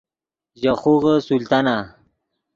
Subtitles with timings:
[0.59, 1.77] ژے خوغے سلطانہ